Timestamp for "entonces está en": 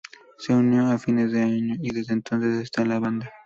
2.13-2.89